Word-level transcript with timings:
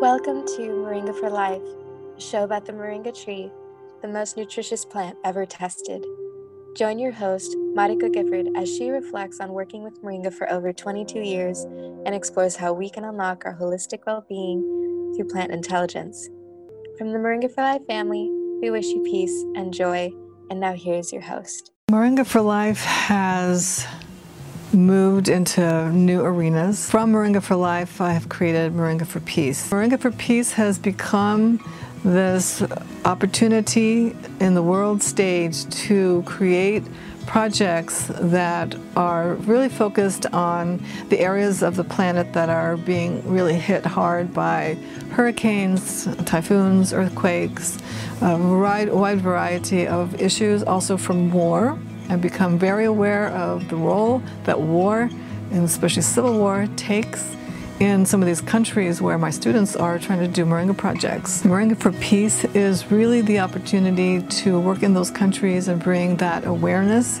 Welcome 0.00 0.44
to 0.56 0.62
Moringa 0.62 1.18
for 1.18 1.30
Life, 1.30 1.62
a 2.16 2.20
show 2.20 2.42
about 2.42 2.66
the 2.66 2.72
moringa 2.72 3.14
tree, 3.24 3.50
the 4.02 4.08
most 4.08 4.36
nutritious 4.36 4.84
plant 4.84 5.16
ever 5.24 5.46
tested. 5.46 6.04
Join 6.76 6.98
your 6.98 7.12
host, 7.12 7.56
Marika 7.76 8.12
Gifford, 8.12 8.48
as 8.56 8.68
she 8.68 8.90
reflects 8.90 9.38
on 9.40 9.52
working 9.52 9.84
with 9.84 10.02
moringa 10.02 10.34
for 10.34 10.50
over 10.50 10.72
22 10.72 11.20
years 11.20 11.62
and 11.62 12.14
explores 12.14 12.56
how 12.56 12.72
we 12.72 12.90
can 12.90 13.04
unlock 13.04 13.44
our 13.46 13.56
holistic 13.56 14.00
well 14.04 14.26
being 14.28 15.12
through 15.14 15.28
plant 15.28 15.52
intelligence. 15.52 16.28
From 16.98 17.12
the 17.12 17.18
Moringa 17.18 17.54
for 17.54 17.62
Life 17.62 17.86
family, 17.86 18.28
we 18.60 18.70
wish 18.70 18.86
you 18.86 19.02
peace 19.04 19.44
and 19.54 19.72
joy. 19.72 20.12
And 20.50 20.58
now 20.58 20.74
here's 20.74 21.12
your 21.12 21.22
host. 21.22 21.70
Moringa 21.90 22.26
for 22.26 22.40
Life 22.40 22.84
has 22.84 23.86
moved 24.74 25.28
into 25.28 25.90
new 25.90 26.22
arenas. 26.22 26.90
From 26.90 27.12
Moringa 27.12 27.42
for 27.42 27.56
Life, 27.56 28.00
I 28.00 28.12
have 28.12 28.28
created 28.28 28.72
Moringa 28.72 29.06
for 29.06 29.20
Peace. 29.20 29.70
Moringa 29.70 29.98
for 29.98 30.10
Peace 30.10 30.52
has 30.52 30.78
become 30.78 31.58
this 32.04 32.62
opportunity 33.04 34.14
in 34.40 34.54
the 34.54 34.62
world 34.62 35.02
stage 35.02 35.68
to 35.70 36.22
create 36.26 36.84
projects 37.26 38.08
that 38.20 38.76
are 38.96 39.34
really 39.34 39.70
focused 39.70 40.26
on 40.26 40.80
the 41.08 41.18
areas 41.18 41.62
of 41.62 41.76
the 41.76 41.84
planet 41.84 42.32
that 42.34 42.50
are 42.50 42.76
being 42.76 43.26
really 43.26 43.54
hit 43.54 43.86
hard 43.86 44.34
by 44.34 44.76
hurricanes, 45.12 46.06
typhoons, 46.26 46.92
earthquakes, 46.92 47.78
a 48.20 48.36
wide 48.36 49.20
variety 49.20 49.86
of 49.86 50.20
issues, 50.20 50.62
also 50.62 50.96
from 50.96 51.32
war. 51.32 51.78
And 52.10 52.20
become 52.20 52.58
very 52.58 52.84
aware 52.84 53.28
of 53.28 53.70
the 53.70 53.76
role 53.76 54.22
that 54.44 54.60
war, 54.60 55.08
and 55.52 55.64
especially 55.64 56.02
civil 56.02 56.38
war, 56.38 56.68
takes 56.76 57.34
in 57.80 58.06
some 58.06 58.22
of 58.22 58.26
these 58.26 58.40
countries 58.40 59.02
where 59.02 59.18
my 59.18 59.30
students 59.30 59.74
are 59.74 59.98
trying 59.98 60.20
to 60.20 60.28
do 60.28 60.44
Moringa 60.44 60.76
projects. 60.76 61.42
Moringa 61.42 61.76
for 61.76 61.92
Peace 61.92 62.44
is 62.54 62.90
really 62.90 63.20
the 63.20 63.40
opportunity 63.40 64.22
to 64.22 64.60
work 64.60 64.82
in 64.82 64.94
those 64.94 65.10
countries 65.10 65.68
and 65.68 65.82
bring 65.82 66.16
that 66.16 66.46
awareness 66.46 67.20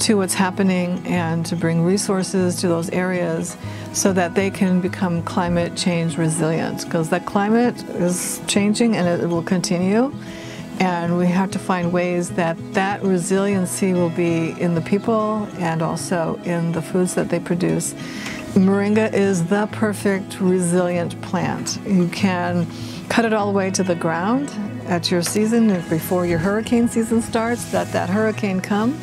to 0.00 0.16
what's 0.16 0.34
happening 0.34 1.02
and 1.06 1.46
to 1.46 1.56
bring 1.56 1.82
resources 1.82 2.56
to 2.56 2.68
those 2.68 2.90
areas 2.90 3.56
so 3.94 4.12
that 4.12 4.34
they 4.34 4.50
can 4.50 4.80
become 4.80 5.22
climate 5.22 5.74
change 5.74 6.18
resilient 6.18 6.84
because 6.84 7.08
that 7.08 7.24
climate 7.24 7.82
is 7.94 8.42
changing 8.46 8.94
and 8.94 9.22
it 9.22 9.26
will 9.26 9.42
continue 9.42 10.12
and 10.78 11.16
we 11.16 11.26
have 11.26 11.50
to 11.50 11.58
find 11.58 11.92
ways 11.92 12.30
that 12.30 12.56
that 12.74 13.02
resiliency 13.02 13.94
will 13.94 14.10
be 14.10 14.50
in 14.60 14.74
the 14.74 14.80
people 14.82 15.48
and 15.58 15.80
also 15.80 16.38
in 16.44 16.72
the 16.72 16.82
foods 16.82 17.14
that 17.14 17.30
they 17.30 17.40
produce. 17.40 17.94
Moringa 18.56 19.12
is 19.12 19.44
the 19.44 19.66
perfect 19.66 20.40
resilient 20.40 21.20
plant. 21.20 21.78
You 21.86 22.08
can 22.08 22.66
cut 23.10 23.26
it 23.26 23.34
all 23.34 23.52
the 23.52 23.56
way 23.56 23.70
to 23.70 23.82
the 23.82 23.94
ground 23.94 24.50
at 24.86 25.10
your 25.10 25.20
season 25.20 25.68
before 25.90 26.24
your 26.24 26.38
hurricane 26.38 26.88
season 26.88 27.20
starts, 27.20 27.74
let 27.74 27.92
that 27.92 28.08
hurricane 28.08 28.60
come. 28.60 28.98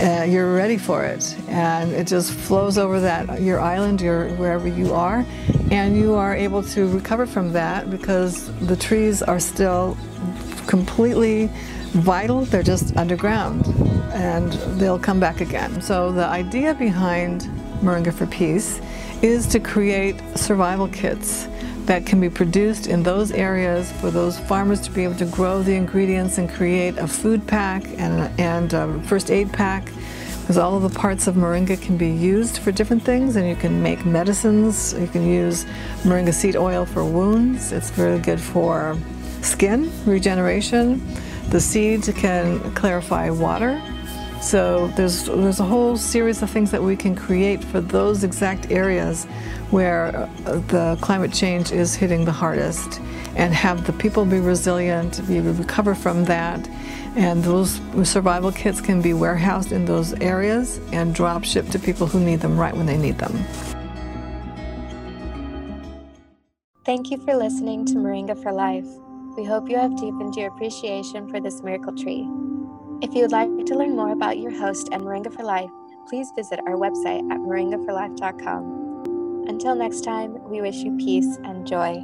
Uh, 0.00 0.22
you're 0.28 0.54
ready 0.54 0.78
for 0.78 1.04
it 1.04 1.36
and 1.48 1.90
it 1.92 2.06
just 2.06 2.32
flows 2.32 2.78
over 2.78 3.00
that 3.00 3.40
your 3.40 3.58
island 3.58 4.00
your 4.00 4.28
wherever 4.34 4.68
you 4.68 4.92
are 4.92 5.24
and 5.72 5.96
you 5.96 6.14
are 6.14 6.34
able 6.36 6.62
to 6.62 6.86
recover 6.88 7.26
from 7.26 7.52
that 7.52 7.90
because 7.90 8.52
the 8.66 8.76
trees 8.76 9.22
are 9.22 9.40
still 9.40 9.96
completely 10.68 11.50
vital, 11.92 12.44
they're 12.44 12.62
just 12.62 12.96
underground 12.96 13.66
and 14.12 14.52
they'll 14.78 14.98
come 14.98 15.18
back 15.18 15.40
again. 15.40 15.80
So 15.80 16.12
the 16.12 16.26
idea 16.26 16.74
behind 16.74 17.50
Moringa 17.82 18.12
for 18.12 18.26
Peace 18.26 18.80
is 19.22 19.46
to 19.48 19.60
create 19.60 20.16
survival 20.36 20.88
kits 20.88 21.48
that 21.86 22.04
can 22.04 22.20
be 22.20 22.28
produced 22.28 22.86
in 22.86 23.02
those 23.02 23.32
areas 23.32 23.90
for 23.92 24.10
those 24.10 24.38
farmers 24.38 24.80
to 24.82 24.90
be 24.90 25.04
able 25.04 25.14
to 25.14 25.24
grow 25.26 25.62
the 25.62 25.74
ingredients 25.74 26.38
and 26.38 26.50
create 26.50 26.96
a 26.98 27.06
food 27.06 27.46
pack 27.46 27.84
and, 27.96 28.40
and 28.40 28.74
a 28.74 29.02
first 29.04 29.30
aid 29.30 29.50
pack 29.52 29.90
because 30.40 30.58
all 30.58 30.76
of 30.76 30.82
the 30.82 30.98
parts 30.98 31.26
of 31.26 31.34
moringa 31.34 31.80
can 31.80 31.96
be 31.96 32.08
used 32.08 32.58
for 32.58 32.72
different 32.72 33.02
things 33.02 33.36
and 33.36 33.48
you 33.48 33.54
can 33.54 33.82
make 33.82 34.04
medicines. 34.06 34.94
You 34.94 35.06
can 35.06 35.26
use 35.26 35.64
moringa 36.04 36.32
seed 36.32 36.56
oil 36.56 36.86
for 36.86 37.04
wounds. 37.04 37.72
It's 37.72 37.90
very 37.90 38.18
good 38.18 38.40
for 38.40 38.96
skin 39.42 39.92
regeneration. 40.06 41.02
The 41.50 41.60
seeds 41.60 42.10
can 42.14 42.60
clarify 42.74 43.30
water. 43.30 43.80
So 44.40 44.86
there's, 44.88 45.24
there's 45.24 45.60
a 45.60 45.64
whole 45.64 45.96
series 45.96 46.42
of 46.42 46.50
things 46.50 46.70
that 46.70 46.82
we 46.82 46.96
can 46.96 47.16
create 47.16 47.62
for 47.62 47.80
those 47.80 48.22
exact 48.22 48.70
areas 48.70 49.24
where 49.70 50.16
uh, 50.16 50.60
the 50.68 50.96
climate 51.00 51.32
change 51.32 51.72
is 51.72 51.94
hitting 51.94 52.24
the 52.24 52.32
hardest 52.32 53.00
and 53.34 53.52
have 53.52 53.86
the 53.86 53.92
people 53.92 54.24
be 54.24 54.38
resilient, 54.38 55.26
be 55.26 55.40
recover 55.40 55.94
from 55.94 56.24
that. 56.24 56.66
And 57.16 57.42
those 57.42 57.80
survival 58.04 58.52
kits 58.52 58.80
can 58.80 59.02
be 59.02 59.12
warehoused 59.12 59.72
in 59.72 59.84
those 59.84 60.14
areas 60.14 60.80
and 60.92 61.14
drop 61.14 61.44
shipped 61.44 61.72
to 61.72 61.78
people 61.78 62.06
who 62.06 62.20
need 62.20 62.40
them 62.40 62.58
right 62.58 62.76
when 62.76 62.86
they 62.86 62.96
need 62.96 63.18
them. 63.18 63.44
Thank 66.84 67.10
you 67.10 67.18
for 67.18 67.34
listening 67.34 67.84
to 67.86 67.94
Moringa 67.96 68.40
for 68.42 68.52
Life. 68.52 68.86
We 69.36 69.44
hope 69.44 69.68
you 69.68 69.76
have 69.76 69.96
deepened 69.96 70.36
your 70.36 70.48
appreciation 70.48 71.28
for 71.28 71.38
this 71.38 71.60
miracle 71.60 71.94
tree. 71.94 72.26
If 73.00 73.14
you 73.14 73.22
would 73.22 73.30
like 73.30 73.48
to 73.66 73.76
learn 73.76 73.94
more 73.94 74.10
about 74.10 74.38
your 74.38 74.50
host 74.50 74.88
and 74.90 75.02
Moringa 75.02 75.32
for 75.32 75.44
Life, 75.44 75.70
please 76.08 76.32
visit 76.34 76.58
our 76.66 76.74
website 76.74 77.30
at 77.30 77.38
moringaforlife.com. 77.38 79.44
Until 79.48 79.76
next 79.76 80.00
time, 80.00 80.42
we 80.50 80.60
wish 80.60 80.78
you 80.78 80.96
peace 80.96 81.38
and 81.44 81.64
joy. 81.64 82.02